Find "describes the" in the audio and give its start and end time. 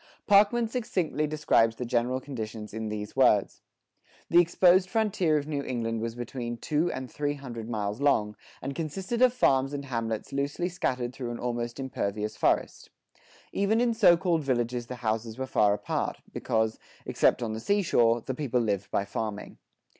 1.27-1.85